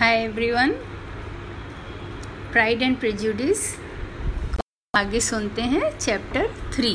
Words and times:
Hi 0.00 0.14
everyone 0.16 0.70
pride 2.52 2.82
and 2.82 2.96
prejudice 3.00 3.64
आगे 4.96 5.20
सुनते 5.20 5.62
हैं 5.62 5.90
चैप्टर 5.98 6.46
थ्री 6.74 6.92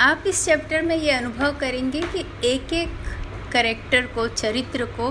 आप 0.00 0.24
इस 0.26 0.44
चैप्टर 0.44 0.82
में 0.82 0.96
ये 0.96 1.10
अनुभव 1.10 1.58
करेंगे 1.58 2.00
कि 2.02 2.24
एक 2.44 2.72
एक 2.72 2.94
करेक्टर 3.52 4.06
को, 4.06 4.26
चरित्र 4.28 4.84
को 4.84 5.10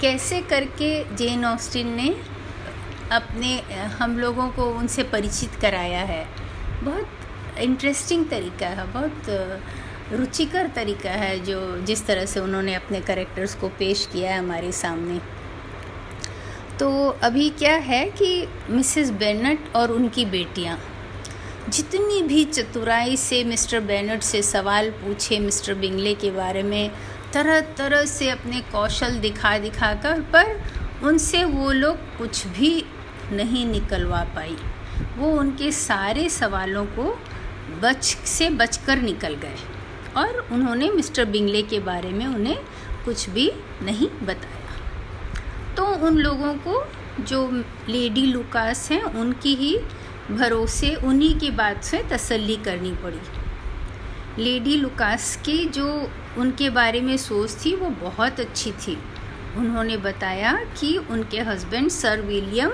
कैसे 0.00 0.40
करके 0.42 0.92
जेन 1.16 1.44
ऑस्टिन 1.44 1.92
ने 1.94 2.08
अपने, 3.12 3.58
हम 3.98 4.18
लोगों 4.18 4.48
को 4.50 4.70
उनसे 4.74 5.02
परिचित 5.02 5.60
कराया 5.60 6.02
है। 6.04 6.24
बहुत 6.84 7.58
इंटरेस्टिंग 7.58 8.28
तरीका 8.30 8.68
है, 8.68 8.86
बहुत 8.92 9.85
रुचिकर 10.12 10.66
तरीका 10.66 11.10
है 11.10 11.38
जो 11.44 11.60
जिस 11.86 12.06
तरह 12.06 12.26
से 12.26 12.40
उन्होंने 12.40 12.74
अपने 12.74 13.00
करेक्टर्स 13.00 13.54
को 13.54 13.68
पेश 13.68 14.08
किया 14.12 14.32
है 14.32 14.38
हमारे 14.38 14.72
सामने। 14.72 15.18
तो 16.78 17.08
अभी 17.22 17.48
क्या 17.50 17.74
है 17.74 18.04
कि 18.10 18.46
मिसेस 18.70 19.10
बेनट 19.12 19.74
और 19.76 19.92
उनकी 19.92 20.24
बेटियाँ, 20.26 20.78
जितनी 21.68 22.22
भी 22.22 22.44
चतुराई 22.44 23.16
से 23.16 23.42
मिस्टर 23.44 23.80
बेनट 23.82 24.22
से 24.22 24.42
सवाल 24.42 24.90
पूछे 24.94 25.38
मिस्टर 25.38 25.74
बिंगले 25.74 26.14
के 26.14 26.30
बारे 26.30 26.62
में 26.62 26.90
तरह 27.32 27.60
तरह 27.78 28.04
से 28.06 28.28
अपने 28.30 28.60
कौशल 28.72 29.18
दिखा 29.20 29.56
दिखा 29.58 29.92
कर 30.02 30.20
पर 30.34 30.60
उनसे 31.04 31.44
वो 31.44 31.70
लोग 31.72 31.96
कुछ 32.18 32.46
भी 32.48 32.84
नहीं 33.32 33.66
निकलवा 33.66 34.22
पाई। 34.36 34.56
वो 35.16 35.30
उनके 35.30 35.70
सारे 35.72 36.28
सवालों 36.30 36.84
को 36.88 37.18
बच, 37.82 38.04
से 38.26 38.50
बचकर 38.50 39.00
निकल 39.02 39.34
गए। 39.34 39.56
और 40.16 40.48
उन्होंने 40.52 40.90
मिस्टर 40.90 41.24
बिंगले 41.24 41.62
के 41.62 41.80
बारे 41.80 42.08
में 42.08 42.26
उन्हें 42.26 42.58
कुछ 43.04 43.30
भी 43.30 43.52
नहीं 43.82 44.08
बताया। 44.22 44.66
तो 45.74 46.06
उन 46.06 46.18
लोगों 46.18 46.54
को 46.54 46.92
जो 47.22 47.64
लेडी 47.88 48.26
लुकास 48.26 48.90
हैं, 48.90 49.02
उनकी 49.02 49.54
ही 49.54 49.78
भरोसे, 50.30 50.94
उन्हीं 50.94 51.38
की 51.38 51.50
बात 51.50 51.84
से 51.84 52.02
तसल्ली 52.02 52.56
करनी 52.56 52.90
पड़ी। 52.90 53.20
लेडी 54.42 54.76
लुकास 54.76 55.36
की 55.44 55.64
जो 55.64 56.10
उनके 56.38 56.70
बारे 56.70 57.00
में 57.00 57.16
सोच 57.16 57.56
थी, 57.64 57.76
वो 57.76 57.90
बहुत 57.90 58.40
अच्छी 58.40 58.72
थी। 58.72 58.98
उन्होंने 59.56 59.96
बताया 59.96 60.52
कि 60.52 60.96
उनके 60.96 61.40
हस्बैंड 61.40 61.88
सर 61.88 62.20
विलियम 62.20 62.70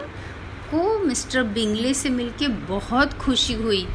को 0.71 0.99
मिस्टर 0.99 1.43
बिंगले 1.43 1.95
से 1.95 2.09
मिलके 2.09 2.49
बहुत 2.49 3.13
खुशी 3.13 3.55
हुई। 3.55 3.87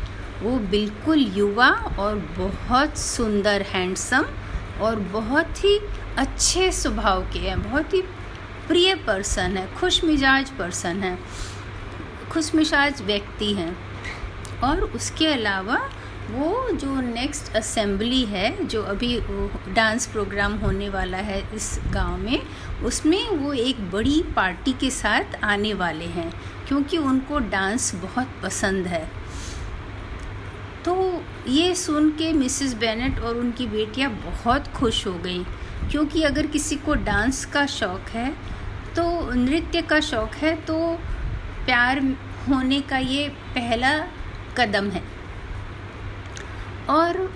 वो 0.42 0.58
बिल्कुल 0.70 1.20
युवा 1.36 1.70
और 2.00 2.16
बहुत 2.38 2.98
सुंदर 2.98 3.62
हैंडसम 3.62 4.26
और 4.82 5.00
बहुत 5.14 5.64
ही 5.64 5.78
अच्छे 6.18 6.72
स्वभाव 6.72 7.22
के 7.34 7.40
हैं। 7.40 7.62
बहुत 7.64 7.94
ही 7.94 8.02
प्रिय 8.68 8.96
पर्सन 8.96 9.58
है 9.58 9.68
खुश 9.76 10.04
मिजाज 10.04 10.50
पर्सन 10.50 11.04
है 11.04 11.18
खुश 12.32 12.54
मिजाज 12.56 13.02
व्यक्ति 13.02 13.54
हैं। 13.54 13.76
और 14.64 14.82
उसके 14.82 15.28
अलावा 15.28 15.78
वो 16.32 16.70
जो 16.72 17.02
नेक्स्ट 17.02 17.56
असेंबली 17.56 18.24
है, 18.26 18.66
जो 18.68 18.82
अभी 18.84 19.20
डांस 19.74 20.06
प्रोग्राम 20.06 20.54
होने 20.54 20.90
वाला 20.90 21.18
है 21.18 21.40
इस 21.56 21.80
गाँव 21.88 22.18
में, 22.18 22.42
उसमें 22.84 23.30
वो 23.30 23.54
एक 23.54 23.90
बड़ी 23.92 24.22
पार्टी 24.36 24.74
के 24.74 24.90
साथ 24.90 25.44
आने 25.44 25.74
वाले 25.74 26.06
हैं, 26.06 26.32
क्योंकि 26.68 26.98
उनको 26.98 27.40
डांस 27.40 27.94
बहुत 27.96 28.28
पसंद 28.44 28.88
है। 28.88 29.10
तो 30.88 31.24
ये 31.48 31.74
सुन 31.76 32.10
के 32.10 32.32
मिसिस 32.34 32.74
बेनेट 32.74 33.20
और 33.20 33.38
उनकी 33.38 33.66
बेटियाँ 33.68 34.10
बहुत 34.12 34.68
खुश 34.68 35.06
हो 35.08 35.14
गई। 35.14 35.44
क्योंकि 35.92 36.22
अगर 36.24 36.48
किसी 36.48 36.76
को 36.76 36.94
डांस 37.04 37.44
का 37.46 37.66
शौक़ 37.66 38.10
है 38.12 38.30
तो 38.96 39.34
नृत्य 39.34 39.82
का 39.82 40.00
शौक़ 40.02 40.36
है 40.36 40.56
तो 40.62 40.78
प्यार 41.66 42.00
होने 42.50 42.80
का 42.82 42.98
ये 42.98 43.28
पहला 43.56 43.92
कदम 44.58 44.90
है। 44.90 45.04
और 46.90 47.30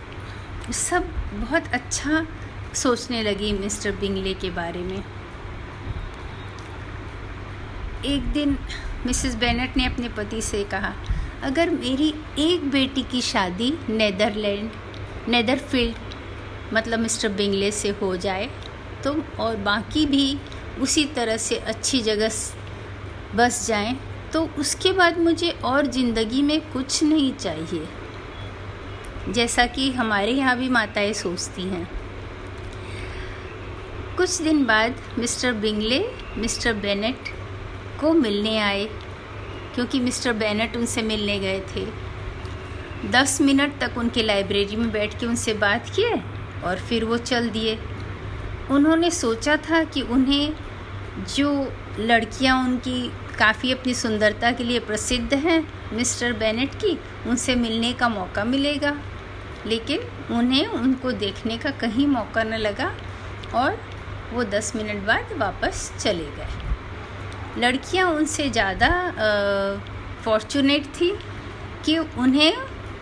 सब 0.73 1.09
बहुत 1.33 1.67
अच्छा 1.73 2.25
सोचने 2.73 3.21
लगी 3.23 3.51
मिस्टर 3.53 3.91
बिंगले 3.91 4.33
के 4.33 4.49
बारे 4.51 4.81
में। 4.81 5.03
एक 8.05 8.31
दिन 8.33 8.57
मिसिस 9.05 9.35
बेनेट 9.35 9.77
ने 9.77 9.85
अपने 9.85 10.09
पति 10.09 10.41
से 10.41 10.63
कहा 10.63 10.93
अगर 11.43 11.69
मेरी 11.69 12.13
एक 12.39 12.69
बेटी 12.71 13.03
की 13.03 13.21
शादी 13.21 13.71
नेदरलैंड, 13.89 14.69
नेदरफील्ड 15.27 16.73
मतलब 16.73 16.99
मिस्टर 16.99 17.29
बिंगले 17.29 17.71
से 17.71 17.89
हो 18.01 18.15
जाए 18.17 18.49
तो 19.03 19.13
और 19.39 19.55
बाकी 19.61 20.05
भी 20.05 20.37
उसी 20.81 21.05
तरह 21.05 21.37
से 21.37 21.55
अच्छी 21.57 22.01
जगह 22.01 22.31
बस 23.35 23.65
जाएँ 23.67 23.97
तो 24.33 24.43
उसके 24.59 24.91
बाद 24.93 25.17
मुझे 25.19 25.49
और 25.65 25.87
ज़िंदगी 25.87 26.41
में 26.41 26.59
कुछ 26.71 27.03
नहीं 27.03 27.33
चाहिए। 27.33 27.87
जैसा 29.29 29.65
कि 29.65 29.91
हमारे 29.91 30.31
यहाँ 30.31 30.57
भी 30.57 30.69
माताएँ 30.69 31.13
सोचती 31.13 31.63
हैं। 31.63 31.87
कुछ 34.17 34.41
दिन 34.41 34.63
बाद 34.65 34.95
मिस्टर 35.19 35.53
बिंगले, 35.53 35.99
मिस्टर 36.37 36.73
बेनेट 36.75 37.33
को 38.01 38.13
मिलने 38.13 38.57
आए। 38.59 38.87
क्योंकि 39.75 39.99
मिस्टर 39.99 40.33
बेनेट 40.33 40.77
उनसे 40.77 41.01
मिलने 41.01 41.39
गए 41.39 41.61
थे। 41.75 41.87
दस 43.09 43.41
मिनट 43.41 43.79
तक 43.79 43.97
उनके 43.97 44.23
लाइब्रेरी 44.23 44.75
में 44.75 44.91
बैठ 44.91 45.19
के 45.19 45.25
उनसे 45.25 45.53
बात 45.53 45.89
किए 45.95 46.21
और 46.63 46.79
फिर 46.79 47.05
वो 47.05 47.17
चल 47.17 47.49
दिए। 47.49 47.79
उन्होंने 48.71 49.11
सोचा 49.11 49.57
था 49.57 49.83
कि 49.83 50.01
उन्हें 50.01 50.53
जो 51.35 51.73
लड़कियाँ 51.99 52.63
उनकी 52.63 53.11
काफ़ी 53.39 53.71
अपनी 53.71 53.93
सुंदरता 53.93 54.51
के 54.51 54.63
लिए 54.63 54.79
प्रसिद्ध 54.79 55.33
हैं, 55.33 55.73
मिस्टर 55.93 56.33
बेनेट 56.33 56.75
की, 56.75 56.99
उनसे 57.27 57.55
मिलने 57.55 57.93
का 57.93 58.09
मौका 58.09 58.43
मिलेगा। 58.43 58.97
लेकिन 59.65 59.99
उन्हें 60.35 60.67
उनको 60.67 61.11
देखने 61.11 61.57
का 61.57 61.71
कहीं 61.71 62.07
मौका 62.07 62.43
न 62.43 62.53
लगा 62.53 62.95
और 63.55 63.81
वो 64.33 64.43
दस 64.43 64.75
मिनट 64.75 65.03
बाद 65.03 65.33
वापस 65.37 65.93
चले 65.99 66.25
गए। 66.25 66.70
लड़कियाँ 67.57 68.09
उनसे 68.11 68.49
ज़्यादा 68.49 68.89
फॉर्चुनेट 70.25 70.85
थी 70.99 71.11
कि 71.85 71.97
उन्हें 71.97 72.57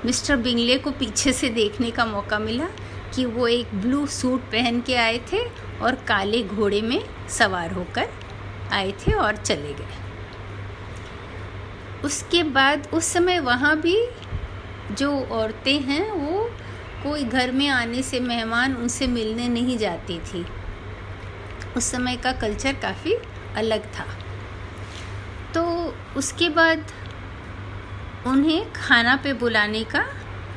मिस्टर 0.05 0.37
बिंगले 0.37 0.77
को 0.77 0.91
पीछे 0.91 1.33
से 1.33 1.49
देखने 1.49 1.91
का 1.91 2.05
मौका 2.05 2.39
मिला 2.39 2.67
कि 3.15 3.25
वो 3.25 3.47
एक 3.47 3.75
ब्लू 3.75 4.05
सूट 4.07 4.41
पहन 4.41 4.81
के 4.81 4.95
आए 4.95 5.17
थे 5.31 5.39
और 5.81 5.95
काले 6.07 6.43
घोड़े 6.43 6.81
में 6.81 7.01
सवार 7.29 7.73
होकर 7.73 8.09
आए 8.71 8.91
थे 8.91 9.13
और 9.13 9.35
चले 9.35 9.73
गए। 9.73 9.97
उसके 12.05 12.43
बाद 12.43 12.87
उस 12.93 13.05
समय 13.05 13.39
वहाँ 13.39 13.75
भी 13.81 13.97
जो 14.91 15.11
औरतें 15.21 15.79
हैं, 15.79 16.11
वो 16.11 16.49
कोई 17.03 17.23
घर 17.23 17.51
में 17.51 17.67
आने 17.67 18.01
से 18.03 18.19
मेहमान 18.19 18.75
उनसे 18.75 19.07
मिलने 19.07 19.47
नहीं 19.47 19.77
जाती 19.77 20.19
थी। 20.19 20.45
उस 21.77 21.91
समय 21.91 22.17
का 22.17 22.31
कल्चर 22.31 22.73
काफ़ी 22.73 23.15
अलग 23.55 23.85
था। 23.93 24.05
उसके 26.19 26.49
बाद 26.49 26.91
उन्हें 28.27 28.71
खाना 28.73 29.15
पे 29.15 29.33
बुलाने 29.33 29.83
का 29.83 30.03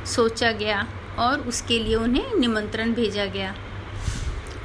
सोचा 0.07 0.51
गया 0.53 0.87
और 1.19 1.41
उसके 1.41 1.79
लिए 1.79 1.95
उन्हें 1.95 2.35
निमंत्रण 2.39 2.93
भेजा 2.95 3.25
गया। 3.27 3.55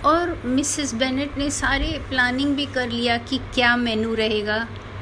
और 0.05 0.33
मिसेस 0.45 0.93
बेनेट 0.93 1.37
ने 1.37 1.49
सारे 1.51 1.87
प्लानिंग 2.09 2.55
भी 2.55 2.65
कर 2.65 2.89
लिया 2.89 3.17
कि 3.17 3.37
क्या 3.55 3.75
मेनू 3.77 4.13
रहेगा 4.15 4.57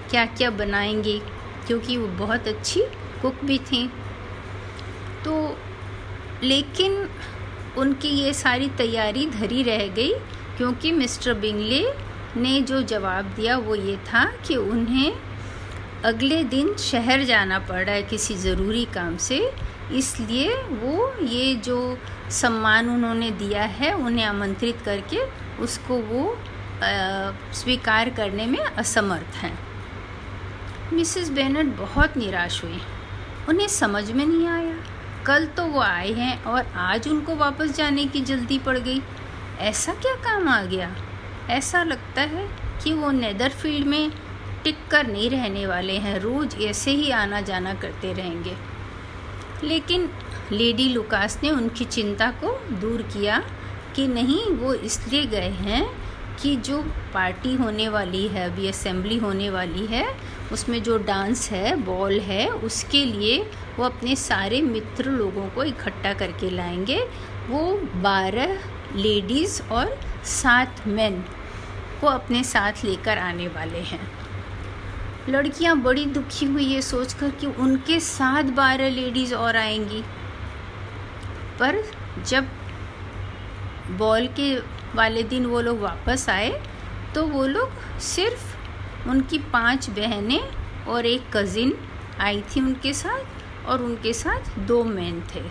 क्या 0.09 0.25
क्या 0.28 0.50
बनाएँगे, 0.51 1.17
क्योंकि 1.67 1.97
वो 1.97 2.07
बहुत 2.17 2.47
अच्छी 2.47 2.81
कुक 3.22 3.44
भी 3.45 3.57
थी। 3.59 3.88
तो 5.25 5.35
लेकिन 6.44 7.07
उनकी 7.78 8.09
ये 8.09 8.34
सारी 8.34 8.67
तैयारी 8.78 9.25
धरी 9.29 9.63
रह 9.63 9.88
गई, 9.95 10.13
क्योंकि 10.57 10.91
मिस्टर 10.91 11.34
बिंगले 11.35 11.84
ने 12.38 12.59
जो 12.61 12.81
जवाब 12.84 13.34
दिया 13.35 13.58
वो 13.58 13.75
ये 13.75 13.96
था 14.08 14.25
कि 14.47 14.55
उन्हें 14.55 15.14
अगले 16.05 16.43
दिन 16.43 16.73
शहर 16.75 17.23
जाना 17.23 17.59
पड़ 17.59 17.84
रहा 17.84 17.96
है 17.96 18.02
किसी 18.03 18.35
ज़रूरी 18.35 18.84
काम 18.85 19.16
से, 19.17 19.40
इसलिए 19.91 20.55
वो 20.55 21.13
ये 21.23 21.55
जो 21.55 21.78
सम्मान 22.31 22.90
उन्होंने 22.90 23.29
दिया 23.31 23.63
है, 23.63 23.93
उन्हें 23.93 24.25
आमंत्रित 24.25 24.81
करके 24.85 25.22
उसको 25.63 25.97
वो 26.03 26.37
स्वीकार 27.53 28.09
करने 28.09 28.46
में 28.46 28.59
असमर्थ 28.59 29.35
हैं। 29.35 29.57
मिसेस 30.93 31.29
बेनट 31.29 31.75
बहुत 31.78 32.17
निराश 32.17 32.63
हुई। 32.63 32.79
उन्हें 33.49 33.67
समझ 33.67 34.09
में 34.11 34.25
नहीं 34.25 34.47
आया। 34.47 34.75
कल 35.25 35.46
तो 35.47 35.66
वो 35.66 35.79
आए 35.79 36.11
हैं 36.11 36.43
और 36.43 36.67
आज 36.78 37.07
उनको 37.07 37.35
वापस 37.35 37.75
जाने 37.75 38.05
की 38.05 38.22
जल्दी 38.22 38.59
पड़ 38.59 38.78
गई। 38.78 39.02
ऐसा 39.59 39.93
क्या 39.93 40.13
काम 40.23 40.47
आ 40.49 40.61
गया? 40.63 40.96
ऐसा 41.49 41.84
लगता 41.84 42.22
है 42.22 42.47
कि 42.84 42.93
वो 42.93 43.11
नेदरफील्ड 43.11 43.87
में 43.87 44.11
टिक 44.66 44.78
कर 44.91 45.08
नहीं 45.08 45.29
रहने 45.29 45.67
वाले 45.67 45.94
हैं। 45.94 46.20
रोज़ 46.20 46.58
ऐसे 46.58 46.91
ही 46.91 47.12
आना 47.12 47.41
जाना 47.41 47.73
करते 47.73 48.14
रहेंगे। 48.14 48.58
लेकिन 49.64 50.09
लेडी 50.52 50.90
लुकास 50.90 51.40
ने 51.44 51.50
उनकी 51.50 51.85
चिंता 51.85 52.32
को 52.32 52.62
दूर 52.72 53.02
किया 53.02 53.44
कि 53.96 54.08
नहीं, 54.08 54.46
वो 54.46 54.73
इसलिए 54.73 55.26
गए 55.26 55.50
हैं 55.50 55.90
कि 56.41 56.56
जो 56.56 56.82
पार्टी 57.14 57.56
होने 57.56 57.90
वाली 57.90 58.28
है, 58.28 58.46
अभी 58.46 58.67
असेंबली 58.67 59.17
होने 59.17 59.50
वाली 59.50 59.85
है, 59.85 60.16
उसमें 60.52 60.84
जो 60.84 60.97
डांस 60.97 61.52
है, 61.52 61.76
बॉल 61.76 62.20
है, 62.20 62.50
उसके 62.50 63.06
लिए 63.06 63.47
वो 63.78 63.85
अपने 63.85 64.16
सारे 64.16 64.62
मित्र 64.62 65.09
लोगों 65.09 65.50
को 65.50 65.64
इकट्ठा 65.64 66.14
करके 66.14 66.50
लाएँगे। 66.50 67.08
वो 67.47 67.76
बारह 67.96 68.59
लेडीज़ 68.96 69.64
और 69.64 70.00
सात 70.26 70.84
मेन 70.88 71.26
को 72.02 72.08
अपने 72.08 72.44
साथ 72.44 72.73
लेकर 72.85 73.17
आने 73.17 73.47
वाले 73.47 73.79
हैं। 73.79 74.15
लड़कियाँ 75.29 75.75
बड़ी 75.81 76.05
दुखी 76.05 76.45
हुई 76.45 76.66
ये 76.66 76.81
सोचकर 76.81 77.29
कि 77.31 77.47
उनके 77.47 77.99
साथ 77.99 78.51
बारह 78.55 78.89
लेडीज़ 78.89 79.33
और 79.35 79.57
आएँगी। 79.57 80.01
पर 81.59 81.81
जब 82.27 82.47
बॉल 83.97 84.27
के 84.39 84.55
वाले 84.95 85.23
दिन 85.23 85.45
वो 85.45 85.61
लोग 85.61 85.79
वापस 85.79 86.29
आए 86.29 86.49
तो 87.16 87.25
वो 87.27 87.45
लोग 87.47 87.99
सिर्फ़ 88.01 89.09
उनकी 89.09 89.37
पाँच 89.53 89.89
बहनें 89.89 90.39
और 90.87 91.05
एक 91.05 91.29
कज़िन 91.33 91.73
आई 92.19 92.41
थी 92.51 92.61
उनके 92.61 92.93
साथ 92.93 93.67
और 93.67 93.81
उनके 93.81 94.13
साथ 94.13 94.59
दो 94.59 94.83
मैन 94.83 95.21
थे। 95.35 95.41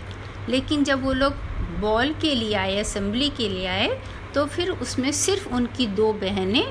लेकिन 0.49 0.83
जब 0.83 1.03
वो 1.03 1.13
लोग 1.13 1.33
बॉल 1.79 2.13
के 2.13 2.33
लिए 2.35 2.53
आए 2.55 2.77
असम्बली 2.79 3.29
के 3.29 3.49
लिए 3.49 3.67
आए 3.67 3.87
तो 4.33 4.45
फिर 4.45 4.69
उसमें 4.71 5.11
सिर्फ़ 5.11 5.47
उनकी 5.49 5.87
दो 5.87 6.11
बहनें 6.13 6.65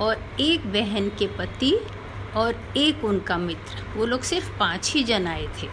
और 0.00 0.22
एक 0.40 0.66
बहन 0.72 1.08
के 1.18 1.26
पति 1.38 1.74
और 2.36 2.60
एक 2.76 3.04
उनका 3.04 3.38
मित्र। 3.38 3.84
वो 3.96 4.06
लोग 4.06 4.22
सिर्फ़ 4.22 4.50
पाँच 4.58 4.92
ही 4.92 5.02
जन 5.04 5.26
आए 5.26 5.46
थे। 5.62 5.68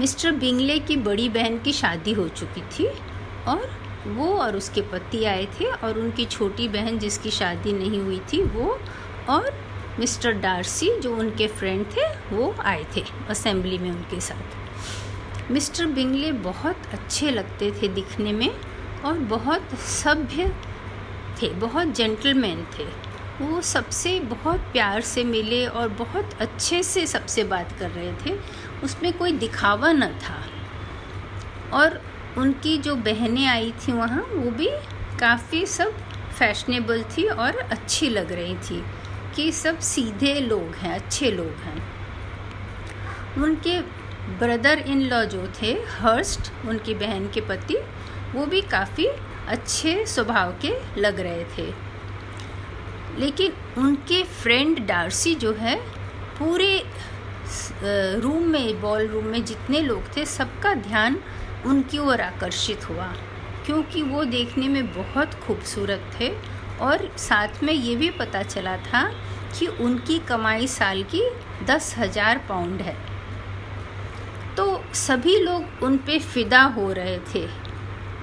मिस्टर 0.00 0.32
बिंगले 0.32 0.78
की 0.78 0.96
बड़ी 0.96 1.28
बहन 1.28 1.58
की 1.58 1.72
शादी 1.72 2.12
हो 2.12 2.28
चुकी 2.28 2.60
थी 2.60 2.86
और 3.48 3.70
वो 4.06 4.26
और 4.34 4.56
उसके 4.56 4.82
पति 4.82 5.24
आए 5.24 5.46
थे 5.60 5.64
और 5.64 5.98
उनकी 5.98 6.24
छोटी 6.24 6.68
बहन 6.68 6.98
जिसकी 6.98 7.30
शादी 7.30 7.72
नहीं 7.72 8.00
हुई 8.00 8.18
थी, 8.32 8.42
वो 8.42 8.78
और 9.28 9.50
मिस्टर 9.98 10.32
डार्सी 10.32 10.90
जो 11.00 11.16
उनके 11.16 11.46
फ्रेंड 11.46 11.86
थे, 11.86 12.06
वो 12.36 12.54
आए 12.60 12.86
थे 12.96 13.04
असेंबली 13.28 13.78
में 13.78 13.90
उनके 13.90 14.20
साथ। 14.20 15.50
मिस्टर 15.50 15.86
बिंगले 15.86 16.32
बहुत 16.32 16.76
अच्छे 16.92 17.30
लगते 17.30 17.70
थे 17.72 17.88
दिखने 17.88 18.32
में 18.32 18.50
और 19.04 19.18
बहुत 19.18 19.74
सभ्य 19.78 20.54
थे, 21.42 21.48
बहुत 21.48 21.86
जेंटलमैन 21.86 22.66
थे। 22.78 23.09
वो 23.40 23.60
सबसे 23.60 24.20
बहुत 24.20 24.60
प्यार 24.60 25.00
से 25.00 25.24
मिले 25.24 25.66
और 25.66 25.88
बहुत 25.88 26.30
अच्छे 26.40 26.82
से 26.82 27.06
सबसे 27.06 27.44
बात 27.44 27.72
कर 27.78 27.90
रहे 27.90 28.12
थे। 28.12 28.38
उसमें 28.84 29.18
कोई 29.18 29.32
दिखावा 29.32 29.92
न 29.92 30.08
था। 30.08 30.44
और 31.72 32.02
उनकी 32.38 32.78
जो 32.78 32.96
बहनें 32.96 33.46
आई 33.46 33.72
थी 33.72 33.92
वहाँ, 33.92 34.22
वो 34.22 34.50
भी 34.50 34.68
काफ़ी 35.20 35.66
सब 35.66 35.94
फैशनेबल 36.38 37.02
थी 37.02 37.24
और 37.24 37.56
अच्छी 37.56 38.08
लग 38.08 38.32
रही 38.32 38.54
थी 38.54 38.84
कि 39.34 39.52
सब 39.52 39.80
सीधे 39.80 40.40
लोग 40.40 40.74
हैं, 40.74 40.94
अच्छे 40.94 41.30
लोग 41.30 41.46
हैं। 41.46 42.00
उनके 43.42 43.80
ब्रदर 44.38 44.78
इन 44.78 45.02
लॉ 45.02 45.24
जो 45.24 45.52
थे 45.62 45.72
हर्स्ट 45.72 46.68
उनकी 46.68 46.94
बहन 46.94 47.28
के 47.28 47.40
पति, 47.40 47.76
वो 48.34 48.46
भी 48.46 48.60
काफ़ी 48.60 49.06
अच्छे 49.48 50.06
स्वभाव 50.06 50.52
के 50.52 51.00
लग 51.00 51.20
रहे 51.20 51.44
थे। 51.44 51.89
लेकिन 53.18 53.52
उनके 53.78 54.22
फ्रेंड 54.24 54.78
डार्सी 54.86 55.34
जो 55.34 55.52
है, 55.52 55.76
पूरे 56.38 56.82
रूम 58.20 58.42
में 58.42 58.80
बॉल 58.80 59.06
रूम 59.06 59.24
में 59.24 59.44
जितने 59.44 59.80
लोग 59.80 60.16
थे, 60.16 60.24
सबका 60.26 60.74
ध्यान 60.76 61.18
उनकी 61.66 61.98
ओर 61.98 62.20
आकर्षित 62.20 62.88
हुआ। 62.88 63.12
क्योंकि 63.66 64.02
वो 64.02 64.24
देखने 64.26 64.68
में 64.68 64.86
बहुत 64.92 65.34
खूबसूरत 65.36 66.10
थे 66.20 66.30
और 66.80 67.10
साथ 67.18 67.62
में 67.62 67.72
ये 67.72 67.96
भी 67.96 68.10
पता 68.10 68.42
चला 68.42 68.76
था 68.76 69.02
कि 69.58 69.66
उनकी 69.66 70.18
कमाई 70.18 70.66
साल 70.68 71.02
की 71.14 71.22
दस 71.66 71.94
हज़ार 71.98 72.38
पाउंड 72.48 72.80
है। 72.80 72.96
तो 74.56 74.82
सभी 74.94 75.36
लोग 75.38 75.82
उन 75.82 75.96
पे 75.96 76.18
फिदा 76.18 76.62
हो 76.76 76.92
रहे 76.92 77.18
थे। 77.34 77.46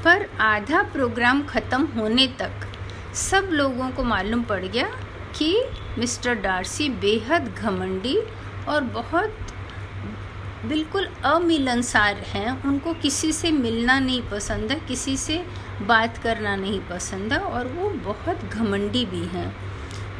पर 0.03 0.27
आधा 0.41 0.81
प्रोग्राम 0.83 1.43
ख़त्म 1.43 1.85
होने 1.95 2.27
तक 2.39 2.67
सब 3.17 3.49
लोगों 3.51 3.89
को 3.89 4.03
मालूम 4.03 4.41
पड़ 4.43 4.63
गया 4.63 4.87
कि 5.37 5.55
मिस्टर 5.99 6.35
डार्सी 6.35 6.89
बेहद 7.01 7.53
घमंडी 7.53 8.17
और 8.69 8.81
बहुत 8.93 9.37
बिल्कुल 10.65 11.07
अमिलनसार 11.25 12.15
हैं। 12.25 12.51
उनको 12.65 12.93
किसी 12.93 13.31
से 13.31 13.51
मिलना 13.51 13.97
नहीं 13.99 14.21
पसंद 14.31 14.71
है, 14.71 14.79
किसी 14.79 15.15
से 15.17 15.43
बात 15.81 16.17
करना 16.17 16.55
नहीं 16.55 16.79
पसंद 16.89 17.33
है 17.33 17.39
और 17.39 17.67
वो 17.67 17.89
बहुत 18.05 18.43
घमंडी 18.45 19.05
भी 19.05 19.23
हैं। 19.27 19.49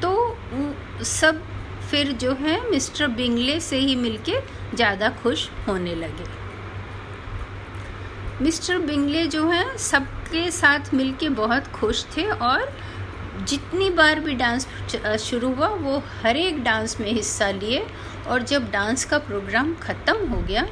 तो 0.02 1.04
सब 1.06 1.42
फिर 1.92 2.12
जो 2.14 2.34
है 2.36 2.60
मिस्टर 2.70 3.08
बिंगले 3.08 3.60
से 3.60 3.78
ही 3.78 3.96
मिलके 3.96 4.40
ज़्यादा 4.76 5.10
खुश 5.22 5.50
होने 5.68 5.96
लगे। 5.96 6.26
मिस्टर 8.42 8.78
बिंगले 8.80 9.26
जो 9.28 9.48
हैं, 9.50 9.78
सबके 9.78 10.50
साथ 10.52 10.94
मिलके 10.94 11.30
बहुत 11.32 11.68
खुश 11.70 12.06
थे 12.18 12.30
और 12.32 12.72
जितनी 13.40 13.90
बार 13.92 14.20
भी 14.20 14.34
डांस 14.36 14.68
शुरू 15.20 15.54
हुआ, 15.54 15.68
वो 15.68 15.98
हर 16.24 16.38
एक 16.38 16.64
डांस 16.64 17.00
में 17.00 17.12
हिस्सा 17.12 17.50
लिए 17.54 17.86
और 18.28 18.44
जब 18.44 18.70
डांस 18.72 19.06
का 19.06 19.18
प्रोग्राम 19.20 19.74
ख़त्म 19.82 20.28
हो 20.28 20.42
गया 20.42 20.68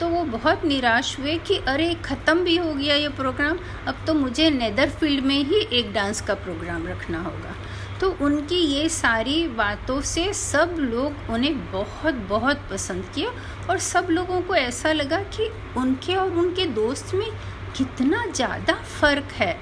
तो 0.00 0.08
वो 0.08 0.22
बहुत 0.26 0.64
निराश 0.64 1.18
हुए 1.18 1.36
कि 1.38 1.56
अरे, 1.58 1.94
ख़त्म 2.04 2.44
भी 2.44 2.56
हो 2.56 2.72
गया 2.74 2.94
ये 2.94 3.08
प्रोग्राम, 3.10 3.58
अब 3.88 4.04
तो 4.06 4.14
मुझे 4.14 4.48
नेदरफील्ड 4.50 5.24
में 5.24 5.42
ही 5.44 5.60
एक 5.72 5.92
डांस 5.92 6.20
का 6.20 6.34
प्रोग्राम 6.36 6.86
रखना 6.86 7.22
होगा। 7.22 7.54
तो 8.00 8.10
उनकी 8.22 8.56
ये 8.56 8.88
सारी 8.88 9.46
बातों 9.48 10.00
से 10.02 10.32
सब 10.32 10.76
लोग 10.80 11.30
उन्हें 11.30 11.58
बहुत 11.72 12.14
बहुत 12.28 12.60
पसंद 12.70 13.10
किया 13.14 13.30
और 13.70 13.78
सब 13.82 14.08
लोगों 14.10 14.40
को 14.40 14.54
ऐसा 14.54 14.92
लगा 14.92 15.18
कि 15.36 15.50
उनके 15.76 16.14
और 16.16 16.30
उनके 16.34 16.66
दोस्त 16.74 17.14
में 17.14 17.30
कितना 17.76 18.24
ज़्यादा 18.26 18.74
फ़र्क 19.00 19.32
है। 19.32 19.56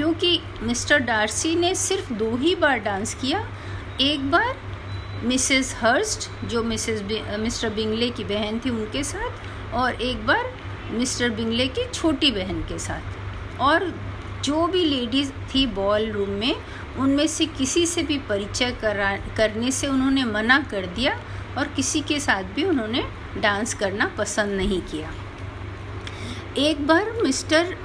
क्योंकि 0.00 0.40
मिस्टर 0.62 0.98
डार्सी 0.98 1.54
ने 1.54 1.74
सिर्फ़ 1.74 2.12
दो 2.12 2.36
ही 2.36 2.54
बार 2.54 2.78
डांस 2.78 3.12
किया। 3.14 3.40
एक 4.00 4.30
बार 4.30 4.56
मिसेस 5.24 5.74
हर्स्ट, 5.80 6.28
जो 6.44 6.62
मिसेस 6.62 7.02
मिस्टर 7.40 7.70
बिंगले 7.70 8.08
की 8.10 8.24
बहन 8.24 8.60
थी 8.64 8.70
उनके 8.70 9.02
साथ, 9.04 9.74
और 9.74 10.00
एक 10.02 10.24
बार 10.26 10.50
मिस्टर 10.92 11.30
बिंगले 11.30 11.66
की 11.68 11.84
छोटी 11.90 12.30
बहन 12.30 12.62
के 12.62 12.78
साथ। 12.78 13.60
और 13.60 13.86
जो 14.44 14.66
भी 14.66 14.84
लेडीज़ 14.84 15.32
थी 15.54 15.66
बॉल 15.66 16.10
रूम 16.10 16.30
में, 16.30 16.56
उनमें 16.98 17.26
से 17.26 17.46
किसी 17.46 17.86
से 17.86 18.02
भी 18.02 18.18
परिचय 18.28 18.70
करा, 18.72 19.14
करने 19.36 19.70
से 19.70 19.86
उन्होंने 19.86 20.24
मना 20.24 20.60
कर 20.70 20.86
दिया, 20.86 21.20
और 21.58 21.68
किसी 21.76 22.00
के 22.00 22.20
साथ 22.20 22.54
भी 22.54 22.64
उन्होंने 22.64 23.04
डांस 23.38 23.74
करना 23.74 24.10
पसंद 24.18 24.52
नहीं 24.52 24.80
किया। 24.82 25.12
एक 26.58 26.86
बार 26.86 27.12
मिस्टर 27.22 27.76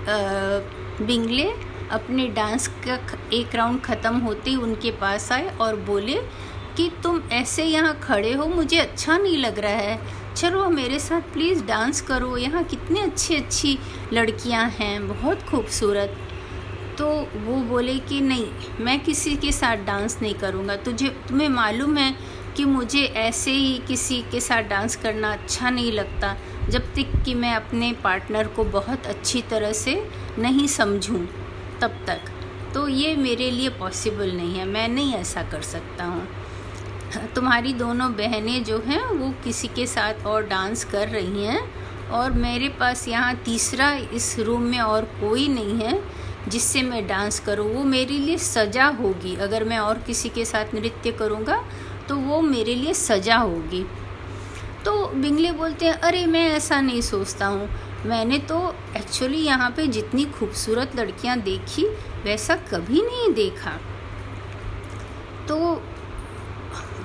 बिंगले 1.02 1.75
अपने 1.96 2.28
डांस 2.28 2.68
का 2.88 3.00
एक 3.34 3.56
राउंड 3.56 3.82
ख़त्म 3.82 4.18
होते 4.18 4.50
ही 4.50 4.56
उनके 4.58 4.92
पास 4.92 5.32
आए 5.32 5.48
और 5.52 5.76
बोले 5.82 6.20
कि 6.78 6.90
तुम 7.04 7.22
ऐसे 7.32 7.64
यहाँ 7.64 7.94
खड़े 8.00 8.34
हो, 8.34 8.46
मुझे 8.46 8.78
अच्छा 8.78 9.18
नहीं 9.18 9.38
लग 9.38 9.60
रहा 9.60 9.72
है। 9.72 10.24
चलो 10.36 10.70
मेरे 10.70 11.00
साथ 11.00 11.34
प्लीज़ 11.34 11.64
डांस 11.66 12.02
करो, 12.02 12.36
यहाँ 12.38 12.64
कितनी 12.64 13.00
अच्छी 13.00 13.36
अच्छी 13.36 13.78
लड़कियाँ 14.14 14.68
हैं, 14.70 15.08
बहुत 15.08 15.44
खूबसूरत। 15.44 16.18
तो 16.98 17.08
वो 17.46 17.56
बोले 17.64 17.98
कि 18.00 18.20
नहीं, 18.22 18.48
मैं 18.80 19.00
किसी 19.00 19.36
के 19.36 19.52
साथ 19.52 19.86
डांस 19.86 20.18
नहीं 20.22 20.34
करूँगा। 20.34 20.76
तुझे, 20.76 21.10
तुम्हें 21.30 21.50
मालूम 21.50 21.98
है 21.98 22.14
कि 22.58 22.66
मुझे 22.66 23.04
ऐसे 23.04 23.52
ही 23.52 23.78
किसी 23.88 24.22
के 24.32 24.40
साथ 24.40 24.64
डांस 24.64 24.96
करना 24.96 25.32
अच्छा 25.34 25.70
नहीं 25.70 25.92
लगता, 25.92 26.36
जब 26.70 26.94
तक 26.96 27.24
कि 27.26 27.34
मैं 27.34 27.56
अपने 27.56 27.92
पार्टनर 28.04 28.48
को 28.48 28.64
बहुत 28.64 29.08
अच्छी 29.08 29.42
तरह 29.42 29.74
से 29.74 29.96
नहीं 30.40 30.68
समझूं। 30.68 31.26
तब 31.82 32.00
तक। 32.08 32.22
तो 32.74 32.88
ये 32.88 33.16
मेरे 33.16 33.52
लिए 33.52 33.70
पॉसिबल 33.70 34.32
नहीं 34.32 34.56
है। 34.56 34.66
मैं 34.66 34.88
नहीं 34.88 35.14
ऐसा 35.14 35.44
कर 35.44 35.62
सकता 35.62 36.04
हूँ। 36.04 36.28
तुम्हारी 37.36 37.74
दोनों 37.74 38.12
बहनें 38.14 38.64
जो 38.64 38.80
हैं, 38.80 39.06
वो 39.06 39.34
किसी 39.44 39.68
के 39.68 39.86
साथ 39.88 40.26
और 40.26 40.44
डांस 40.44 40.84
कर 40.84 41.08
रही 41.08 41.46
हैं 41.46 41.62
और 42.10 42.32
मेरे 42.32 42.70
पास 42.70 43.08
यहाँ 43.08 43.36
तीसरा 43.36 43.92
इस 44.14 44.40
रूम 44.40 44.62
में 44.62 44.80
और 44.80 45.04
कोई 45.04 45.48
नहीं 45.48 45.80
है 45.80 46.04
जिससे 46.48 46.82
मैं 46.82 47.08
डांस 47.08 47.40
करूँ। 47.40 47.74
वो 47.74 47.84
मेरे 47.84 48.18
लिए 48.18 48.38
सज़ा 48.38 48.86
होगी। 48.88 49.36
अगर 49.36 49.64
मैं 49.64 49.80
और 49.80 49.98
किसी 49.98 50.30
के 50.30 50.46
साथ 50.46 50.74
नृत्य 50.76 51.12
करूँगा 51.12 51.64
तो 52.10 52.16
वो 52.16 52.42
मेरे 52.42 52.76
लिए 52.76 52.94
सज़ा 52.94 53.38
होगी। 53.38 53.86
तो 54.86 55.08
बिंगले 55.08 55.52
बोलते 55.52 55.86
हैं, 55.86 55.94
अरे, 55.94 56.26
मैं 56.26 56.50
ऐसा 56.52 56.82
नहीं 56.82 57.02
सोचता 57.02 57.46
हूँ। 57.48 57.70
मैंने 58.06 58.38
तो 58.40 58.58
एक्चुअली 58.98 59.38
यहाँ 59.38 59.70
पे 59.70 59.86
जितनी 59.88 60.26
खूबसूरत 60.26 60.96
लड़कियाँ 60.96 61.38
देखी, 61.40 61.86
वैसा 62.24 62.56
कभी 62.56 63.02
नहीं 63.02 63.34
देखा। 63.34 63.72
तो 65.48 65.82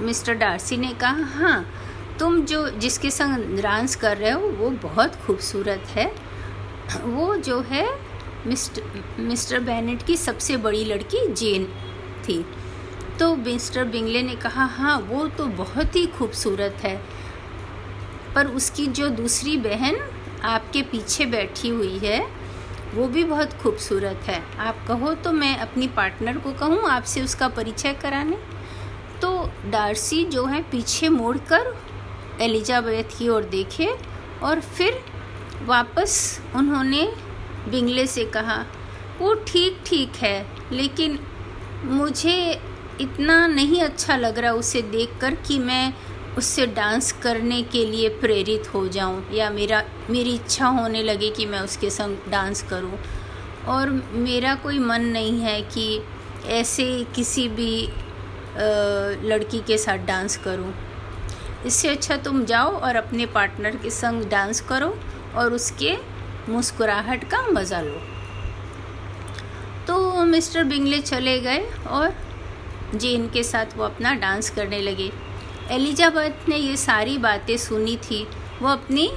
मिस्टर 0.00 0.35
डार्सी 0.35 0.76
ने 0.76 0.92
कहा 0.95 1.25
हाँ 1.35 1.66
तुम 2.19 2.40
जो 2.45 2.69
जिसके 2.71 3.11
संग 3.11 3.59
डांस 3.61 3.97
कर 3.97 4.16
रहे 4.16 4.30
हो, 4.30 4.40
वो 4.40 4.71
बहुत 4.83 5.16
खूबसूरत 5.16 5.87
है। 5.88 6.07
वो 7.04 7.35
जो 7.37 7.61
है 7.61 7.87
मिस्टर 8.47 9.02
मिस्टर 9.19 9.61
बैनेट 9.61 10.02
की 10.02 10.16
सबसे 10.16 10.57
बड़ी 10.57 10.85
लड़की 10.85 11.26
जेन 11.33 11.64
थी। 12.28 12.45
तो 13.21 13.35
मिस्टर 13.37 13.85
बिंगले 13.85 14.23
ने 14.23 14.37
कहा 14.37 14.64
हाँ 14.64 14.99
वो 15.00 15.26
तो 15.28 15.47
बहुत 15.57 15.97
ही 15.97 16.07
खूबसूरत 16.09 16.76
है। 16.83 16.97
पर 18.35 18.47
उसकी 18.47 18.87
जो 18.87 19.09
दूसरी 19.09 19.57
बहन 19.57 19.97
आपके 20.44 20.82
पीछे 20.82 21.26
बैठी 21.26 21.68
हुई 21.68 21.99
है, 21.99 22.20
वो 22.94 23.06
भी 23.09 23.25
बहुत 23.25 23.52
खूबसूरत 23.52 24.23
है। 24.26 24.42
आप 24.59 24.85
कहो 24.88 25.12
तो 25.14 25.32
मैं 25.32 25.56
अपनी 25.59 25.88
पार्टनर 25.88 26.38
को 26.38 26.52
कहूँ 26.52 26.88
आपसे 26.90 27.23
उसका 27.23 27.49
परिचय 27.49 27.92
कराने? 27.92 28.37
तो 29.23 29.50
डार्सी 29.70 30.25
जो 30.25 30.44
है, 30.47 30.62
पीछे 30.62 31.09
मुड़कर 31.09 31.75
एलिजाबेथ 32.40 33.18
की 33.18 33.28
ओर 33.28 33.44
देखे 33.44 33.88
और 34.42 34.61
फिर 34.61 35.02
वापस 35.62 36.40
उन्होंने 36.56 37.06
बिंगले 37.68 38.06
से 38.06 38.25
कहा, 38.26 38.64
वो 39.20 39.35
ठीक 39.47 39.82
ठीक 39.87 40.16
है, 40.16 40.47
लेकिन 40.73 41.18
मुझे 41.85 42.61
इतना 43.00 43.47
नहीं 43.47 43.80
अच्छा 43.82 44.16
लग 44.16 44.38
रहा 44.38 44.52
उसे 44.52 44.82
देखकर 44.82 45.35
कि 45.47 45.59
मैं 45.59 45.92
उससे 46.38 46.66
डांस 46.66 47.10
करने 47.22 47.62
के 47.62 47.84
लिए 47.84 48.08
प्रेरित 48.20 48.75
हो 48.75 48.87
जाऊँ, 48.88 49.22
या 49.32 49.50
मेरा, 49.50 49.82
मेरी 50.10 50.34
इच्छा 50.34 50.66
होने 50.68 51.02
लगे 51.02 51.30
कि 51.30 51.46
मैं 51.46 51.60
उसके 51.60 51.90
संग 51.90 52.30
डांस 52.30 52.62
करूँ। 52.62 52.99
और 53.68 53.90
मेरा 54.12 54.54
कोई 54.54 54.78
मन 54.78 55.02
नहीं 55.06 55.40
है 55.40 55.60
कि 55.62 56.02
ऐसे 56.50 56.84
किसी 57.14 57.49
भी 57.49 57.82
लड़की 59.28 59.60
के 59.60 59.78
साथ 59.78 60.06
डांस 60.06 60.37
करूँ। 60.37 60.72
इससे 61.66 61.88
अच्छा 61.88 62.16
तुम 62.16 62.44
जाओ 62.44 62.70
और 62.70 62.96
अपने 62.96 63.26
पार्टनर 63.26 63.76
के 63.76 63.90
संग 63.90 64.25
डांस 64.30 64.60
करो 64.60 64.94
और 65.37 65.52
उसके 65.52 65.96
मुस्कुराहट 66.49 67.25
का 67.30 67.42
मज़ा 67.49 67.80
लो। 67.80 68.00
तो 69.87 70.25
मिस्टर 70.25 70.64
बिंगले 70.64 71.00
चले 71.00 71.38
गए 71.40 71.60
और 71.88 72.14
जेन 72.94 73.28
के 73.28 73.42
साथ 73.42 73.76
वो 73.76 73.84
अपना 73.84 74.14
डांस 74.14 74.50
करने 74.50 74.80
लगे। 74.80 75.10
एलिजाबेथ 75.71 76.49
ने 76.49 76.57
ये 76.57 76.77
सारी 76.77 77.17
बातें 77.19 77.57
सुनी 77.59 77.97
थी। 78.00 78.23
वो 78.62 78.69
अपनी 78.69 79.11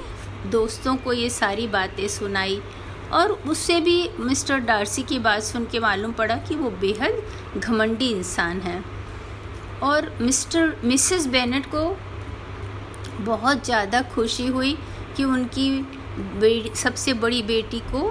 दोस्तों 0.50 0.94
को 0.96 1.12
ये 1.12 1.28
सारी 1.30 1.66
बातें 1.68 2.06
सुनाई 2.08 2.60
और 3.12 3.32
उससे 3.48 3.80
भी 3.80 4.08
मिस्टर 4.20 4.58
डार्सी 4.60 5.02
की 5.02 5.18
बात 5.18 5.42
सुन 5.42 5.64
के 5.64 5.78
मालूम 5.78 6.12
पड़ा 6.12 6.36
कि 6.38 6.54
वो 6.54 6.70
बेहद 6.80 7.22
घमंडी 7.58 8.10
इंसान 8.10 8.60
है। 8.60 8.82
और 9.82 10.10
मिस्टर, 10.20 10.76
मिसेस 10.84 11.26
बेनेट 11.26 11.66
को 11.74 11.84
बहुत 13.24 13.64
ज़्यादा 13.64 14.02
खुशी 14.14 14.46
हुई 14.46 14.76
कि 15.16 15.24
उनकी 15.24 16.72
सबसे 16.76 17.12
बड़ी 17.14 17.42
बेटी 17.42 17.80
को 17.90 18.08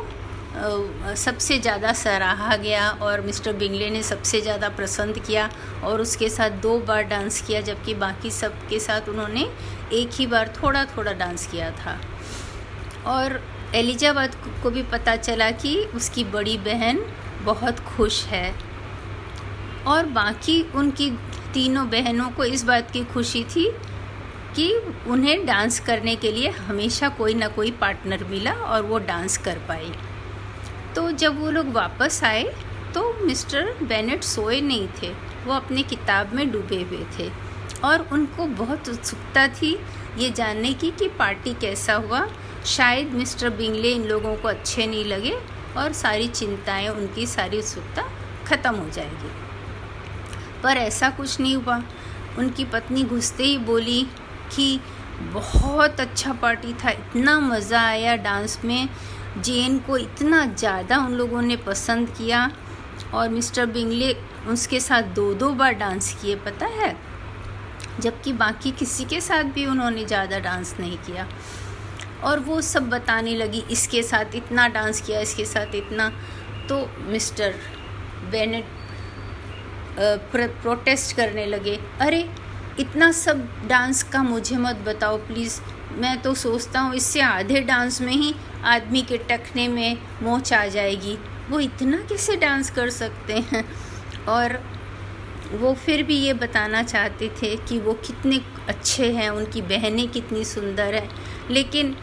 सबसे 0.56 1.58
ज़्यादा 1.60 1.92
सराहा 1.94 2.56
गया 2.56 2.90
और 3.02 3.22
मिस्टर 3.22 3.54
बिंगले 3.54 3.90
ने 3.90 4.02
सबसे 4.04 4.42
ज़्यादा 4.42 4.70
पसंद 4.72 5.18
किया 5.20 5.50
और 5.84 6.02
उसके 6.02 6.30
साथ 6.30 6.50
दो 6.62 6.78
बार 6.80 7.04
डांस 7.04 7.42
किया, 7.42 7.62
जबकि 7.62 7.94
बाकी 7.96 8.32
सब 8.32 8.68
के 8.70 8.80
साथ 8.80 9.10
उन्होंने 9.10 9.48
एक 9.94 10.10
ही 10.14 10.28
बार 10.28 10.54
थोड़ा 10.58 10.84
थोड़ा 10.88 11.14
डांस 11.14 11.48
किया 11.48 11.72
था। 11.72 12.00
और 13.08 13.40
एलिजाबाद 13.76 14.36
को 14.64 14.70
भी 14.70 14.84
पता 14.84 15.16
चला 15.16 15.50
कि 15.54 15.76
उसकी 15.96 16.24
बड़ी 16.24 16.58
बहन 16.60 17.04
बहुत 17.44 17.80
खुश 17.88 18.24
है 18.26 18.54
और 19.88 20.06
बाकी 20.12 20.62
उनकी 20.76 21.10
तीनों 21.54 21.90
बहनों 21.90 22.30
को 22.30 22.44
इस 22.46 22.64
बात 22.64 22.92
की 22.92 23.04
खुशी 23.06 23.44
थी 23.46 23.70
कि 24.56 24.72
उन्हें 25.08 25.46
डांस 25.46 25.80
करने 25.80 26.16
के 26.16 26.32
लिए 26.32 26.50
हमेशा 26.62 27.10
कोई 27.10 27.34
ना 27.34 27.48
कोई 27.50 27.72
पार्टनर 27.72 28.24
मिला 28.24 28.52
और 28.54 28.82
वो 28.82 29.00
डांस 29.02 29.38
कर 29.38 29.58
पाई। 29.68 29.92
तो 30.96 31.12
जब 31.12 31.40
वो 31.40 31.52
लोग 31.52 31.72
वापस 31.72 32.24
आए 32.24 32.44
तो 32.94 33.26
मिस्टर 33.26 33.74
बेनेट 33.84 34.24
सोए 34.24 34.62
नहीं 34.62 34.88
थे। 35.02 35.10
वो 35.46 35.54
अपनी 35.54 35.84
किताब 35.84 36.34
में 36.34 36.52
डूबे 36.52 36.82
हुए 36.82 37.06
थे। 37.20 37.32
और 37.84 38.08
उनको 38.12 38.46
बहुत 38.46 38.90
उत्सुकता 38.90 39.48
थी 39.48 39.80
ये 40.18 40.30
जानने 40.30 40.74
की 40.74 40.92
कि 40.92 41.08
पार्टी 41.08 41.54
कैसा 41.54 41.94
हुआ। 41.94 42.28
शायद 42.66 43.08
मिस्टर 43.08 43.50
बिंगले 43.50 43.92
इन 43.92 44.04
लोगों 44.04 44.36
को 44.36 44.48
अच्छे 44.48 44.88
नहीं 44.88 45.06
लगे 45.06 45.38
और 45.78 45.94
सारी 45.94 46.28
चिंताएँ 46.28 46.88
उनकी, 46.88 47.26
सारी 47.28 47.58
उत्सुकता 47.58 48.04
ख़त्म 48.48 48.76
हो 48.76 48.90
जाएगी। 48.90 49.32
पर 50.64 50.78
ऐसा 50.78 51.10
कुछ 51.10 51.40
नहीं 51.40 51.56
हुआ। 51.56 51.84
उनकी 52.38 52.66
पत्नी 52.66 53.04
घुसते 53.04 53.44
ही 53.44 53.58
बोली 53.58 54.08
कि, 54.56 54.80
बहुत 55.22 56.00
अच्छा 56.00 56.34
पार्टी 56.34 56.74
था, 56.74 56.90
इतना 56.90 57.40
मज़ा 57.40 57.82
आया 57.82 58.16
डांस 58.16 58.60
में। 58.66 58.90
जेन 59.38 59.80
को 59.80 59.98
इतना 59.98 60.46
ज़्यादा 60.46 60.98
उन 60.98 61.14
लोगों 61.14 61.42
ने 61.42 61.56
पसंद 61.58 62.10
किया 62.10 62.50
और 63.14 63.30
मिस्टर 63.30 63.66
बिंगले 63.66 64.14
उसके 64.48 64.80
साथ 64.80 65.04
दो 65.16 65.34
दो 65.34 65.50
बार 65.50 65.74
डांस 65.74 66.14
किए, 66.22 66.36
पता 66.36 66.66
है? 66.66 66.96
जबकि 68.00 68.34
बाकी 68.34 68.72
किसी 68.72 69.06
के 69.06 69.22
साथ 69.22 69.44
भी 69.44 69.66
उन्होंने 69.66 70.06
ज़्यादा 70.06 70.40
डांस 70.40 70.76
नहीं 70.80 70.98
किया। 70.98 71.28
और 72.24 72.40
वो 72.40 72.62
सब 72.62 72.90
बताने 72.90 73.36
लगी, 73.36 73.64
इसके 73.72 74.04
साथ 74.04 74.36
इतना 74.36 74.68
डांस 74.68 75.02
किया, 75.02 75.20
इसके 75.20 75.46
साथ 75.46 75.76
इतना। 75.76 76.10
तो 76.70 76.90
मिस्टर 77.02 77.56
बेनेट 78.32 78.66
प्रोटेस्ट 80.00 81.16
करने 81.16 81.46
लगे, 81.46 81.80
अरे, 82.02 82.30
इतना 82.80 83.12
सब 83.12 83.48
डांस 83.68 84.04
का 84.04 84.24
मुझे 84.24 84.58
मत 84.58 84.76
बताओ, 84.76 85.18
प्लीज़। 85.18 85.60
मैं 85.94 86.22
तो 86.22 86.34
सोचता 86.36 86.80
हूँ 86.80 86.96
इससे 86.96 87.22
आधे 87.22 87.62
डांस 87.62 88.02
में 88.02 88.14
ही 88.14 88.34
आदमी 88.66 89.02
के 89.02 89.18
टखने 89.30 89.68
में 89.68 89.98
मोच 90.24 90.54
आ 90.54 90.66
जाएगी। 90.68 91.18
वो 91.50 91.60
इतना 91.60 91.98
कैसे 92.10 92.36
डांस 92.38 92.70
कर 92.72 92.90
सकते 92.90 93.34
हैं? 93.52 93.64
और 94.28 94.60
वो 95.54 95.74
फिर 95.76 96.04
भी 96.04 96.16
ये 96.16 96.34
बताना 96.34 96.84
चाहते 96.84 97.30
थे 97.42 97.56
कि 97.60 97.80
वो 97.80 97.94
कितने 98.06 98.40
अच्छे 98.70 99.12
हैं, 99.12 99.30
उनकी 99.30 99.62
बहनें 99.62 100.08
कितनी 100.08 100.44
सुंदर 100.46 100.96
हैं। 100.96 101.10
लेकिन 101.50 101.96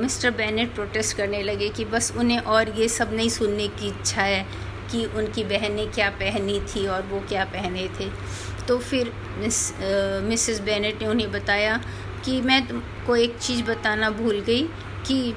मिस्टर 0.00 0.30
बेनेट 0.30 0.74
प्रोटेस्ट 0.74 1.16
करने 1.16 1.42
लगे 1.42 1.68
कि 1.68 1.84
बस 1.84 2.12
उन्हें 2.16 2.38
और 2.38 2.68
ये 2.70 2.88
सब 2.88 3.14
नहीं 3.14 3.28
सुनने 3.28 3.66
की 3.68 3.88
इच्छा 3.88 4.22
है 4.22 4.44
कि 4.90 5.04
उनकी 5.06 5.44
बहनें 5.44 5.90
क्या 5.92 6.10
पहनी 6.10 6.60
थी 6.66 6.86
और 6.86 7.02
वो 7.02 7.20
क्या 7.28 7.44
पहने 7.44 7.88
थे। 8.00 8.10
तो 8.68 8.78
फिर 8.80 9.12
मिस 9.38 9.72
मिसेस 10.24 10.60
बेनेट 10.60 11.02
ने 11.02 11.08
उन्हें 11.08 11.30
बताया 11.32 11.80
कि 12.24 12.40
मैं 12.40 12.66
तुमको 12.66 13.16
एक 13.16 13.38
चीज़ 13.38 13.62
बताना 13.64 14.10
भूल 14.10 14.40
गई 14.40 14.62
कि 15.06 15.34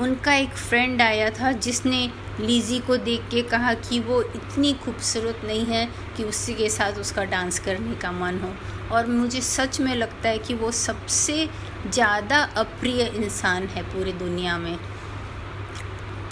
उनका 0.00 0.34
एक 0.34 0.50
फ्रेंड 0.50 1.02
आया 1.02 1.30
था 1.30 1.52
जिसने 1.52 2.10
लीजी 2.40 2.78
को 2.78 2.96
देख 2.96 3.20
के 3.30 3.42
कहा 3.42 3.72
कि 3.74 3.98
वो 4.00 4.20
इतनी 4.22 4.72
खूबसूरत 4.74 5.40
नहीं 5.44 5.64
है 5.66 5.84
कि 6.16 6.24
उसी 6.24 6.54
के 6.54 6.68
साथ 6.68 6.98
उसका 7.00 7.24
डांस 7.24 7.58
करने 7.58 7.94
का 7.94 8.12
मन 8.12 8.38
हो। 8.38 8.52
और 8.94 9.06
मुझे 9.06 9.40
सच 9.40 9.80
में 9.80 9.94
लगता 9.94 10.28
है 10.28 10.38
कि 10.38 10.54
वो 10.54 10.70
सबसे 10.72 11.48
ज़्यादा 11.86 12.42
अप्रिय 12.56 13.02
इंसान 13.06 13.66
है 13.66 13.82
पूरी 13.82 14.12
दुनिया 14.14 14.58
में। 14.58 14.78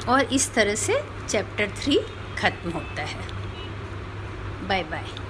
और 0.09 0.33
इस 0.33 0.53
तरह 0.55 0.75
से 0.75 1.03
चैप्टर 1.29 1.75
थ्री 1.77 1.99
ख़त्म 2.39 2.71
होता 2.71 3.03
है। 3.03 3.21
Bye 4.69 4.83
bye 4.83 5.26